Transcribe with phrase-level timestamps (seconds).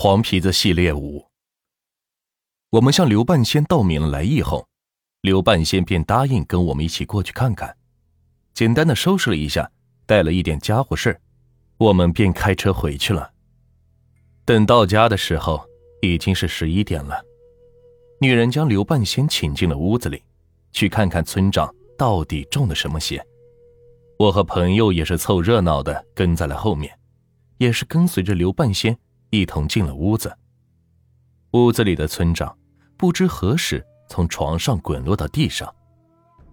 [0.00, 1.26] 黄皮子系列五。
[2.70, 4.64] 我们向刘半仙道明了来意后，
[5.22, 7.76] 刘半仙便答应跟我们一起过去看看。
[8.54, 9.68] 简单的收拾了一下，
[10.06, 11.20] 带了一点家伙事
[11.78, 13.32] 我们便开车回去了。
[14.44, 15.68] 等到家的时候，
[16.00, 17.20] 已经是十一点了。
[18.20, 20.22] 女人将刘半仙请进了屋子里，
[20.70, 23.20] 去看看村长到底中了什么邪。
[24.16, 26.96] 我和朋友也是凑热闹的跟在了后面，
[27.56, 28.96] 也是跟随着刘半仙
[29.30, 30.36] 一同进了屋子。
[31.52, 32.56] 屋子里的村长
[32.96, 35.74] 不知何时从床上滚落到地上，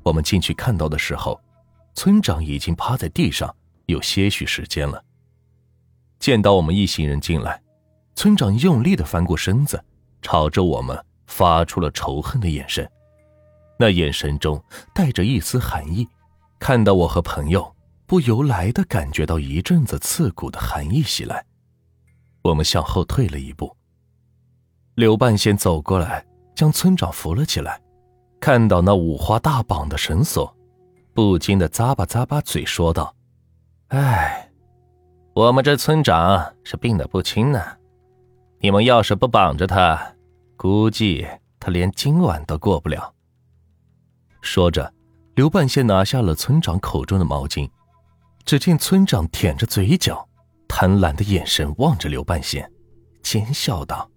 [0.04, 1.40] 我们进去看到的时候，
[1.94, 3.54] 村长已经趴在地上
[3.88, 5.04] 有些许时间了。
[6.20, 7.62] 见到我们一行人进来，
[8.16, 9.84] 村长用力的翻过身子，
[10.22, 10.98] 朝着我们
[11.28, 12.90] 发出了仇恨的眼神，
[13.78, 14.64] 那眼神中
[14.94, 16.08] 带着一丝寒意。
[16.58, 21.46] 看到我和朋友，不由来的感觉到一阵子刺骨的寒意袭来，
[22.46, 23.76] 我们向后退了一步。
[24.94, 26.24] 刘半仙走过来，
[26.56, 27.82] 将村长扶了起来，
[28.40, 30.56] 看到那五花大绑的绳索，
[31.12, 33.16] 不禁的咂巴咂巴嘴，说道
[33.90, 34.52] ：“哎，
[35.34, 37.60] 我们这村长是病得不轻呢。
[38.60, 40.14] 你们要是不绑着他，
[40.56, 41.28] 估计
[41.60, 43.12] 他连今晚都过不了。”
[44.42, 44.94] 说着，
[45.34, 47.68] 刘半仙拿下了村长口中的毛巾，
[48.46, 50.28] 只见村长舔着嘴角，
[50.78, 52.70] 贪婪的眼神望着刘半仙，
[53.24, 54.12] 奸笑道。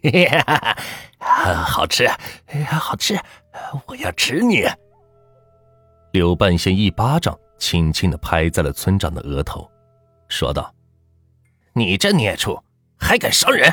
[1.20, 2.08] 好吃，
[2.66, 3.14] 好吃，
[3.86, 4.66] 我要吃你！
[6.10, 9.70] 刘半仙一巴掌轻轻的拍在了村长的额头，
[10.30, 10.74] 说道
[11.76, 12.58] ：“你这孽畜，
[12.98, 13.70] 还敢伤人，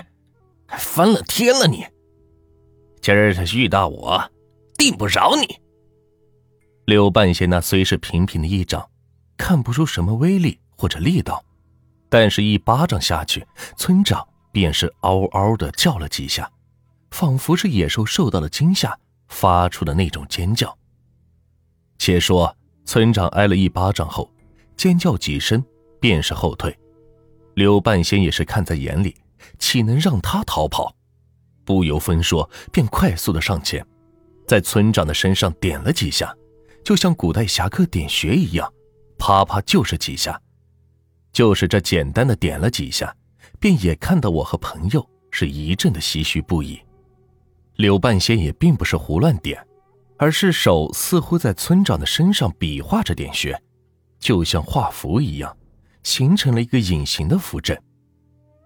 [0.68, 1.86] 翻了天了你！
[3.00, 4.22] 今儿他遇到我，
[4.78, 5.62] 定不饶你！”
[6.88, 8.86] 刘半仙那虽是平平的一掌，
[9.38, 11.42] 看不出什么威力或者力道，
[12.09, 14.28] 但是一巴掌下去，村长。
[14.52, 16.50] 便是嗷嗷的叫了几下，
[17.11, 20.73] 仿佛是野兽受到了惊吓发出的那种尖叫。
[21.98, 22.55] 且说
[22.86, 24.32] 村长挨了一巴掌后，
[24.77, 25.61] 尖叫几声，
[25.99, 26.73] 便是后退。
[27.55, 29.14] 刘半仙也是看在眼里，
[29.60, 30.95] 岂能让他逃跑？
[31.66, 33.86] 不由分说，便快速的上前，
[34.48, 36.33] 在村长的身上点了几下，
[36.82, 38.73] 就像古代侠客点穴一样，
[39.17, 40.42] 啪啪就是几下，
[41.36, 43.14] 就是这简单的点了几下。
[43.60, 46.80] 便也看到我和朋友是一阵的唏嘘不已。
[47.76, 49.62] 刘半仙也并不是胡乱点，
[50.18, 53.60] 而是手似乎在村长的身上比划着点穴，
[54.20, 55.56] 就像画符一样，
[56.04, 57.82] 形成了一个隐形的符阵。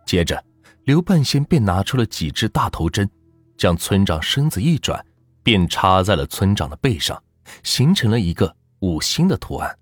[0.06, 0.44] 接着，
[0.84, 3.10] 刘半仙便拿出了几支大头针，
[3.58, 5.04] 将村长身子一转，
[5.42, 7.22] 便插在了村长的背上，
[7.64, 9.76] 形成了一个五星的图案。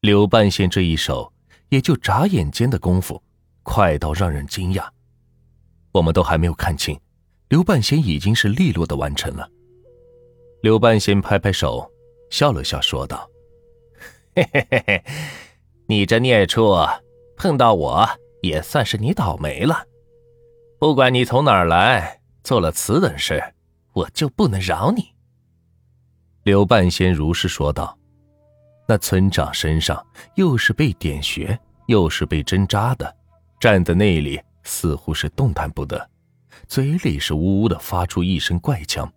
[0.00, 1.32] 刘半仙这一手，
[1.68, 3.22] 也就眨眼间的功夫。
[3.62, 4.86] 快到让人惊讶，
[5.90, 6.96] 我们都还没有看清，
[7.48, 9.50] 刘半仙已经是利落的完成了。
[10.62, 11.90] 刘半仙拍拍手，
[12.30, 13.28] 笑了笑，说道
[14.36, 15.04] ：“嘿嘿嘿嘿，
[15.86, 16.76] 你这孽畜，
[17.36, 18.08] 碰到我
[18.40, 19.84] 也算是你倒霉了。
[20.78, 23.42] 不管你从哪儿来，做了此等事，
[23.94, 25.12] 我就不能饶你。”
[26.44, 27.98] 刘半仙如是说道。
[28.88, 30.04] 那村长身上
[30.36, 33.16] 又是被点穴，又是被针扎的。
[33.58, 36.08] 站在那里，似乎是动弹不得，
[36.68, 39.10] 嘴里是呜呜的发出一声怪腔，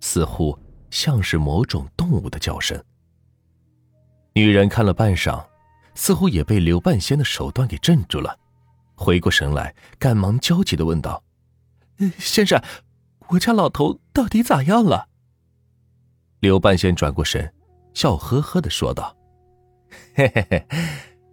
[0.00, 0.56] 似乎
[0.90, 2.80] 像是某种动物的叫声。
[4.34, 5.44] 女人看了半晌，
[5.94, 8.38] 似乎也被刘半仙的手段给镇住了，
[8.94, 11.22] 回过神来，赶忙焦急的问道
[12.16, 12.62] ：“先生，
[13.28, 15.08] 我家老头到底咋样了？”
[16.40, 17.52] 刘半仙转过身，
[17.94, 19.16] 笑呵呵的说道
[20.14, 20.66] ：“嘿嘿嘿，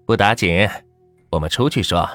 [0.05, 0.67] 不打紧，
[1.31, 2.07] 我们出去说。”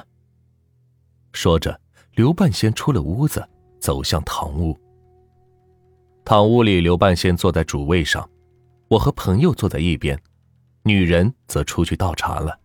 [1.33, 1.79] 说着，
[2.15, 3.47] 刘半仙出了屋子，
[3.79, 4.77] 走向堂屋。
[6.25, 8.29] 堂屋里，刘半仙坐在主位上，
[8.87, 10.17] 我和朋友坐在一边，
[10.83, 12.59] 女人则出去倒茶了。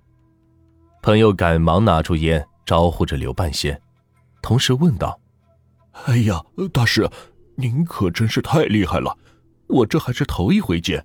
[1.03, 3.81] 朋友赶忙拿出烟，招呼着刘半仙，
[4.43, 5.19] 同时问道
[6.07, 7.09] ：“哎呀，大师，
[7.57, 9.17] 您可真是太厉害了！
[9.69, 11.05] 我这还是头一回见，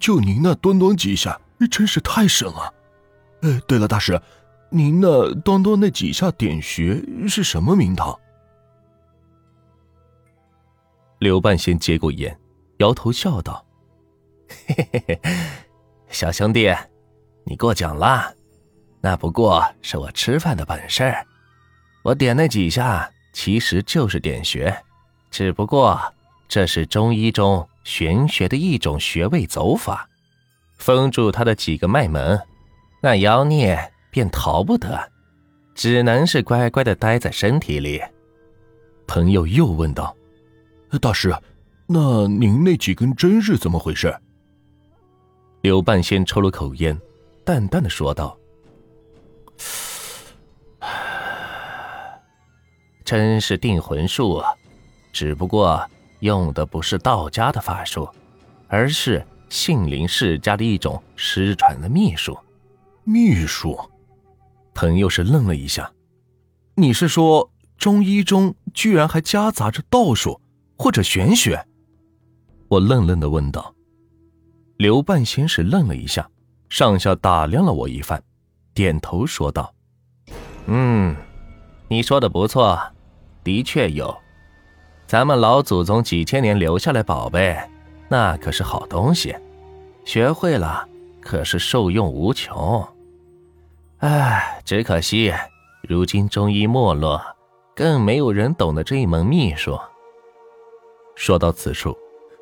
[0.00, 1.40] 就您那端端几下，
[1.70, 2.74] 真是太神了。
[3.42, 4.20] 哎，对了，大师。”
[4.72, 8.16] 您那端端那几下点穴是什么名堂？
[11.18, 12.38] 刘半仙接过烟，
[12.78, 13.66] 摇头笑道
[14.68, 15.20] ：“嘿嘿嘿，
[16.08, 16.72] 小兄弟，
[17.42, 18.32] 你过奖了。
[19.00, 21.12] 那不过是我吃饭的本事。
[22.04, 24.72] 我点那几下其实就是点穴，
[25.32, 26.00] 只不过
[26.46, 30.08] 这是中医中玄学的一种穴位走法，
[30.76, 32.40] 封住他的几个脉门，
[33.02, 33.78] 那妖孽。”
[34.12, 35.08] 便逃不得，
[35.72, 38.02] 只能是乖乖的待在身体里。
[39.06, 40.16] 朋友又问道
[41.00, 41.32] ：“大师，
[41.86, 44.12] 那您那几根针是怎么回事？”
[45.62, 47.00] 刘半仙抽了口烟，
[47.44, 48.36] 淡淡的说道
[53.04, 54.52] ：“真是定魂术啊，
[55.12, 55.88] 只不过
[56.20, 58.08] 用的不是道家的法术，
[58.68, 62.38] 而是杏林世家的一种失传的秘术。
[63.04, 63.78] 秘术。”
[64.72, 65.92] 朋友是愣了一下，
[66.76, 70.40] 你是说中医中居然还夹杂着道术
[70.78, 71.66] 或者玄学？
[72.68, 73.74] 我愣愣的问道。
[74.76, 76.30] 刘半仙是愣了一下，
[76.70, 78.22] 上下打量了我一番，
[78.72, 79.74] 点头说道
[80.66, 81.14] ：“嗯，
[81.88, 82.80] 你说的不错，
[83.44, 84.16] 的确有。
[85.10, 87.58] 咱们老祖宗几千年留下来宝贝，
[88.08, 89.34] 那可是好东西，
[90.04, 90.88] 学会了
[91.20, 92.86] 可是受用无穷。”
[93.98, 95.34] 唉，只可惜，
[95.82, 97.20] 如今中医没落，
[97.74, 99.76] 更没有人懂得这一门秘术。
[101.16, 101.92] 说到此处，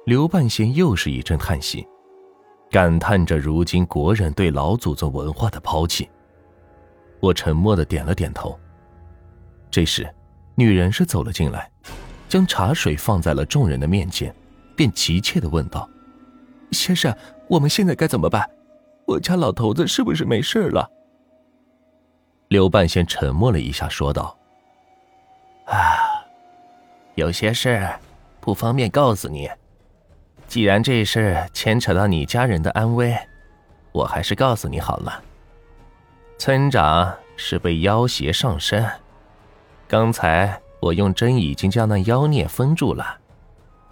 [0.04, 1.88] 刘半仙又是一阵叹息，
[2.70, 6.06] 感叹着如今国人对老祖宗文化的抛弃。
[7.20, 8.60] 我沉默的点了点头。
[9.70, 10.06] 这时，
[10.54, 11.70] 女人是走了进来，
[12.28, 14.34] 将茶水放在了众人的面前，
[14.76, 15.88] 便急切的问道
[16.70, 17.14] ：“先生，
[17.48, 18.48] 我们现在该怎么办？
[19.06, 20.90] 我家老头子是不是没事了？”
[22.48, 24.36] 刘半仙沉默了一下，说道
[25.66, 26.24] ：“啊，
[27.14, 27.88] 有些事
[28.40, 29.50] 不方便告诉你。
[30.46, 33.14] 既然这事牵扯到你家人的安危，
[33.92, 35.22] 我还是告诉你好了。
[36.38, 38.86] 村长是被妖邪上身，
[39.86, 43.18] 刚才我用针已经将那妖孽封住了，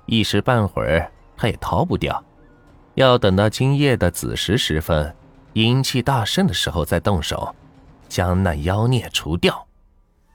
[0.06, 2.22] 一时半会儿他也逃不掉。
[2.94, 5.14] 要等到今夜的子时时分，
[5.52, 7.54] 阴气大盛的时候再动手。”
[8.08, 9.66] 将那妖孽除掉。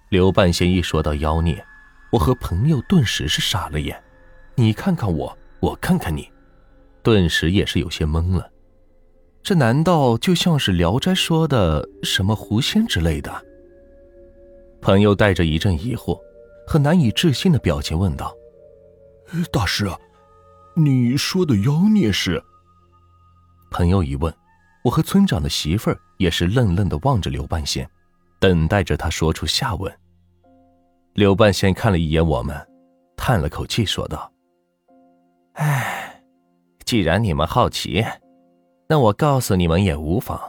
[0.09, 1.65] 刘半仙一说到妖孽，
[2.12, 3.97] 我和朋友顿时是傻了眼。
[4.56, 6.30] 你看看我，我看看你，
[7.01, 8.51] 顿时也是有些懵了。
[9.42, 13.31] 这难道就像是《聊斋》说的什么狐仙之类的？
[14.81, 16.19] 朋友带着一阵疑惑
[16.67, 18.35] 和难以置信的表情问道
[19.51, 19.97] ：“大师啊，
[20.75, 22.43] 你说的妖孽是？”
[23.71, 24.33] 朋友一问。
[24.83, 27.87] 我和村长的媳妇儿也是愣愣的望着刘半仙，
[28.39, 29.95] 等待着他说出下文。
[31.13, 32.59] 刘半仙看了一眼我们，
[33.15, 34.33] 叹了口气说道
[35.53, 36.23] ：“唉，
[36.83, 38.03] 既然你们好奇，
[38.89, 40.41] 那我告诉你们也无妨。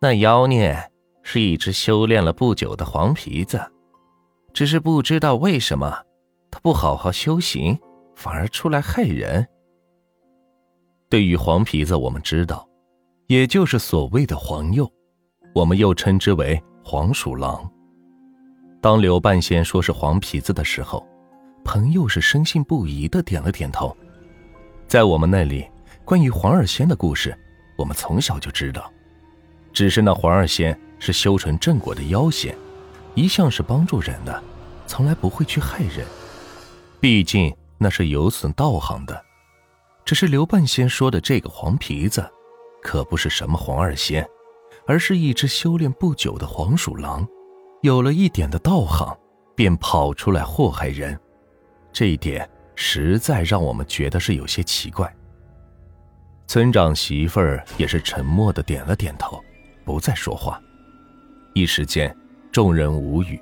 [0.00, 0.90] 那妖孽
[1.22, 3.64] 是一只修炼了不久的黄皮子，
[4.52, 6.04] 只是不知道为什么，
[6.50, 7.78] 他不好好修行，
[8.14, 9.46] 反而出来害人。
[11.08, 12.66] 对于黄皮子，我们知道。”
[13.28, 14.90] 也就是所谓的黄鼬，
[15.54, 17.70] 我们又称之为黄鼠狼。
[18.80, 21.06] 当刘半仙说是黄皮子的时候，
[21.64, 23.96] 朋友是深信不疑的点了点头。
[24.88, 25.64] 在我们那里，
[26.04, 27.32] 关于黄二仙的故事，
[27.78, 28.92] 我们从小就知道。
[29.72, 32.52] 只是那黄二仙是修成正果的妖仙，
[33.14, 34.42] 一向是帮助人的，
[34.86, 36.06] 从来不会去害人。
[37.00, 39.24] 毕竟那是有损道行的。
[40.04, 42.28] 只是刘半仙说的这个黄皮子。
[42.82, 44.26] 可不是什么黄二仙，
[44.86, 47.28] 而是一只修炼不久的黄鼠狼，
[47.82, 49.14] 有了一点的道行，
[49.54, 51.20] 便跑出来祸害人，
[51.92, 55.14] 这一点实在让我们觉得是有些奇怪。
[56.46, 59.38] 村长媳妇儿也是沉默的点了点头，
[59.84, 60.58] 不再说话。
[61.52, 62.16] 一时间，
[62.52, 63.40] 众人无语，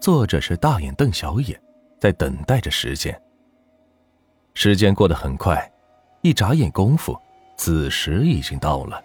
[0.00, 1.60] 作者是大眼瞪小眼，
[1.98, 3.20] 在等待着时间。
[4.54, 5.68] 时间过得很快，
[6.22, 7.18] 一眨眼功夫。
[7.56, 9.02] 子时已经到了，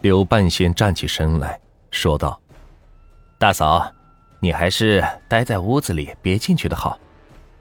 [0.00, 1.58] 刘半仙站起身来
[1.90, 2.38] 说道
[3.38, 3.90] ：“大嫂，
[4.38, 6.98] 你还是待在屋子里，别进去的好，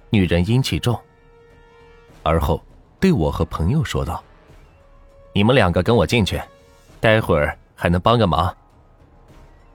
[0.09, 0.97] 女人阴气重。”
[2.23, 2.61] 而后
[2.99, 4.23] 对我和朋友说道
[5.33, 6.41] ：“你们两个跟我进去，
[7.01, 8.55] 待会儿还能帮个忙。”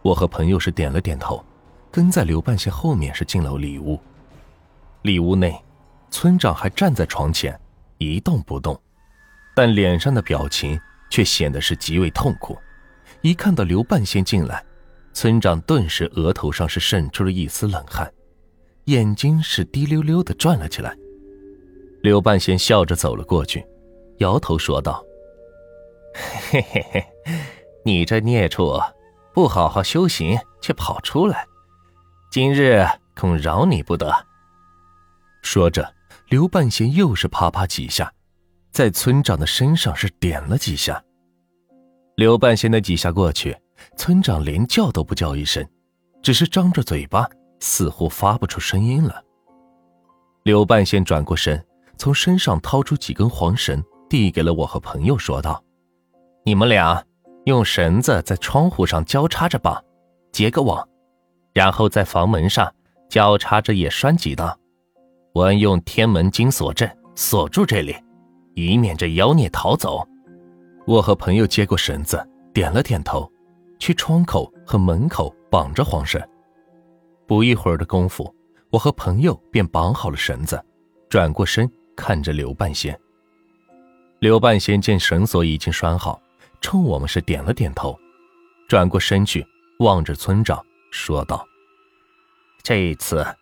[0.05, 1.43] 我和朋友是点了点头，
[1.91, 3.99] 跟在刘半仙后面是进了里屋。
[5.01, 5.59] 里屋内，
[6.11, 7.59] 村长还站在床前
[7.97, 8.79] 一动不动。
[9.57, 12.55] 但脸上的表情却显得是极为痛苦。
[13.23, 14.63] 一看到刘半仙进来，
[15.15, 18.13] 村长顿时额头上是渗出了一丝冷汗，
[18.85, 20.95] 眼睛是滴溜溜的转了起来。
[22.03, 23.65] 刘半仙笑着走了过去，
[24.19, 25.03] 摇头说道
[26.51, 27.07] ：“嘿嘿嘿，
[27.87, 28.79] 你这孽畜，
[29.35, 31.45] 不好好修行却跑出来，
[32.31, 34.15] 今日恐饶你不得。”
[35.43, 35.93] 说着，
[36.29, 38.11] 刘半仙又是啪啪几下。
[38.71, 41.01] 在村长的身上是点了几下，
[42.17, 43.57] 刘半仙的几下过去，
[43.97, 45.65] 村长连叫都不叫一声，
[46.21, 47.29] 只是张着嘴巴，
[47.61, 49.23] 似乎发不出声音了。
[50.43, 51.65] 刘半仙转过身，
[51.97, 55.63] 从身上掏出几根黄绳，递给了我和朋友，说道
[56.45, 57.01] ：“你们俩
[57.45, 59.83] 用绳子在窗户上交叉着绑，
[60.33, 60.87] 结个网，
[61.53, 62.73] 然后在房门上
[63.09, 64.59] 交叉着也拴几道。
[65.33, 67.95] 我用天门金锁阵锁住这里，
[68.55, 70.07] 以免这妖孽逃走。”
[70.87, 72.23] 我和朋友接过绳子，
[72.53, 73.31] 点了点头，
[73.79, 76.21] 去窗口和门口绑着黄绳。
[77.27, 78.35] 不一会儿的功夫。
[78.71, 80.61] 我和朋友便绑好了绳子，
[81.09, 82.99] 转过身看着刘半仙。
[84.19, 86.21] 刘半仙见绳索已经拴好，
[86.65, 88.01] 冲我们是点了点头，
[88.67, 89.47] 转过身去
[89.81, 91.47] 望着村长说道
[92.65, 93.37] ：“这一次，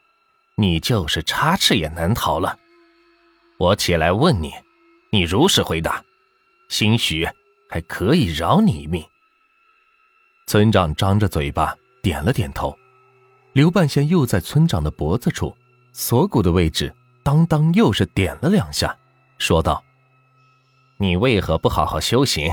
[0.56, 2.58] 你就是插翅也难逃了。
[3.58, 4.52] 我起来问你，
[5.12, 6.04] 你如实回答，
[6.68, 7.24] 兴许
[7.70, 9.06] 还可以饶你一命。”
[10.48, 12.76] 村长张着嘴巴点了点头。
[13.52, 15.56] 刘半仙又在村长的脖子处，
[15.92, 18.98] 锁骨的位置，当当又是点了两下，
[19.38, 19.84] 说道
[20.98, 22.52] ：“你为何不好好修行，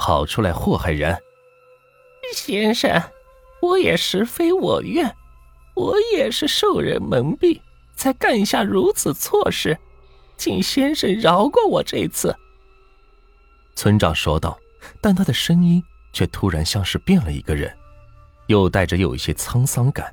[0.00, 1.14] 跑出来祸害人？”
[2.34, 2.90] 先生，
[3.60, 5.14] 我也实非我愿，
[5.74, 7.60] 我也是受人蒙蔽，
[7.94, 9.76] 才干下如此错事，
[10.38, 12.34] 请先生饶过我这次。”
[13.76, 14.58] 村长说道，
[15.02, 15.82] 但他的声音
[16.14, 17.70] 却突然像是变了一个人，
[18.46, 20.10] 又带着有一些沧桑感。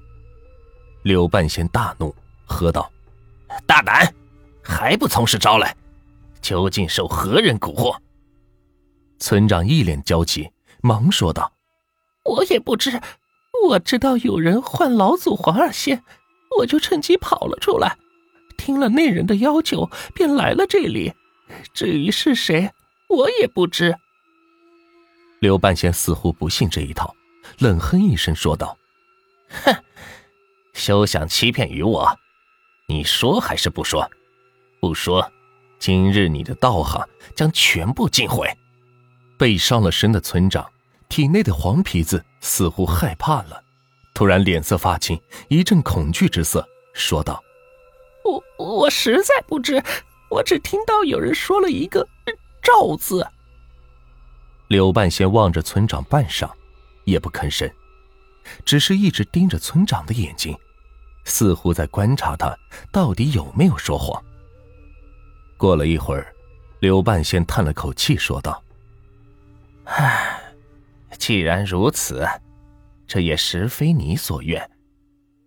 [1.03, 2.13] 柳半仙大怒，
[2.46, 2.91] 喝道
[3.65, 4.13] ：“大胆，
[4.62, 5.74] 还不从实招来！
[6.41, 7.96] 究竟受何人蛊惑？”
[9.20, 11.52] 村长一脸焦急，忙说道
[12.26, 13.02] ：“我也不知，
[13.68, 16.04] 我知道有人唤老祖黄二仙，
[16.60, 17.98] 我就趁机跑了出来。
[18.58, 21.14] 听了那人的要求，便来了这里。
[21.74, 22.72] 至于是谁，
[23.10, 23.96] 我也不知。”
[25.40, 27.16] 刘半仙似乎不信这一套，
[27.60, 28.78] 冷哼一声说道
[29.64, 29.76] ：“哼！”
[30.74, 32.08] 休想欺骗于我！
[32.88, 34.10] 你说还是不说？
[34.80, 35.32] 不说，
[35.80, 38.48] 今日你的道行将全部尽毁。
[39.38, 40.67] 被伤了身的村长
[41.10, 43.63] 体内的黄皮子似乎害怕了，
[44.13, 47.41] 突然脸色发青，一阵恐惧之色，说道
[48.58, 49.82] ：“我我实在不知，
[50.29, 52.08] 我只听到有人说了一个
[52.62, 53.25] ‘赵’字。”
[54.67, 56.50] 刘半仙望着村长半晌，
[57.06, 57.72] 也不吭声，
[58.65, 60.58] 只是一直盯着村长的眼睛。
[61.24, 62.58] 似乎在观察他
[62.89, 64.22] 到底有没有说谎。
[65.58, 66.34] 过了一会儿，
[66.79, 68.63] 刘半仙叹了口气，说道
[69.88, 70.41] ：“唉，
[71.17, 72.27] 既然如此，
[73.08, 74.70] 这也实非你所愿。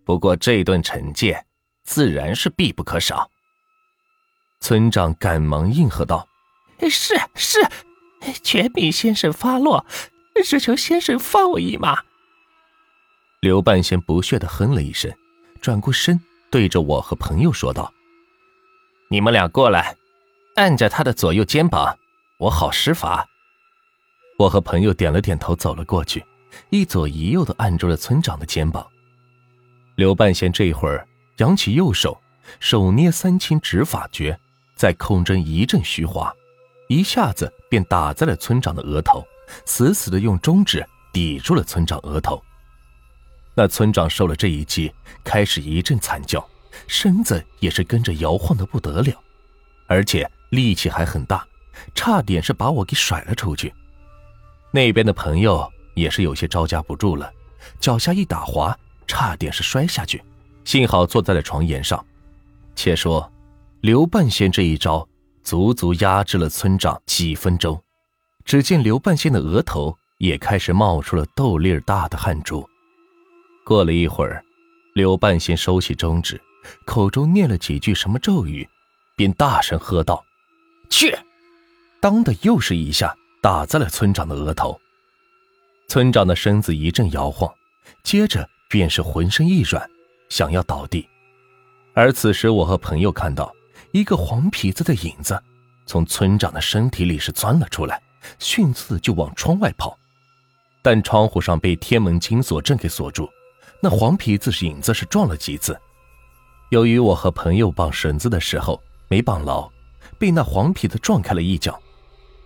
[0.03, 1.45] 不过这顿惩戒，
[1.83, 3.29] 自然是必不可少。”
[4.59, 6.27] 村长赶忙应和道
[6.89, 7.59] ：“是是，
[8.43, 9.85] 全凭先生发落，
[10.43, 12.03] 只求先生放我一马。”
[13.41, 15.11] 刘半仙不屑的哼了一声。
[15.61, 16.19] 转过身，
[16.49, 17.93] 对着我和朋友说道
[19.09, 19.95] ：“你们俩过来，
[20.55, 21.97] 按着他的左右肩膀，
[22.39, 23.27] 我好施法。”
[24.41, 26.25] 我和朋友点了点头，走了过去，
[26.71, 28.83] 一左一右的按住了村长的肩膀。
[29.93, 31.07] 刘半仙这会儿
[31.37, 32.19] 扬起右手，
[32.59, 34.35] 手捏三清指法诀，
[34.75, 36.33] 在空中一阵虚划，
[36.89, 39.23] 一下子便打在了村长的额头，
[39.63, 40.83] 死死的用中指
[41.13, 42.43] 抵住了村长额头。
[43.53, 44.91] 那村长受了这一击，
[45.23, 46.43] 开始一阵惨叫，
[46.87, 49.13] 身子也是跟着摇晃的不得了，
[49.85, 51.47] 而且力气还很大，
[51.93, 53.71] 差点是把我给甩了出去。
[54.71, 57.31] 那边的朋友也是有些招架不住了，
[57.79, 60.23] 脚下一打滑，差点是摔下去，
[60.63, 62.03] 幸好坐在了床沿上。
[62.75, 63.29] 且说
[63.81, 65.07] 刘半仙这一招，
[65.43, 67.81] 足足压制了村长几分钟。
[68.45, 72.67] 只见刘半仙的额头也开始冒出了豆粒大的汗珠。
[73.63, 74.43] 过了一会儿，
[74.95, 76.41] 刘半仙收起中指，
[76.85, 78.67] 口中念了几句什么咒语，
[79.15, 80.23] 便大声喝道
[80.89, 81.15] ：“去！”
[82.01, 84.79] 当的又是一下打在了村长的额头。
[85.87, 87.51] 村长的身子一阵摇晃，
[88.03, 89.89] 接着便是浑身一软，
[90.29, 91.09] 想要倒地。
[91.93, 93.51] 而此时，我和朋友看到
[93.91, 95.41] 一个黄皮子的影子
[95.85, 98.01] 从村长的身体里是钻了出来，
[98.37, 99.97] 迅速就往窗外跑，
[100.83, 103.27] 但窗户上被天门金锁阵给锁住。
[103.81, 105.75] 那黄皮子影子是撞了几次，
[106.69, 109.67] 由于我和朋友绑绳子的时候没绑牢，
[110.19, 111.77] 被那黄皮子撞开了一角，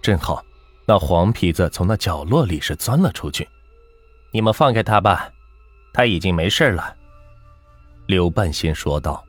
[0.01, 0.43] 正好
[0.85, 3.47] 那黄皮子从那角落里是钻了出去。
[4.31, 5.31] 你们放开他吧，
[5.91, 6.95] 他已经没事了。”
[8.05, 9.24] 刘半仙说道。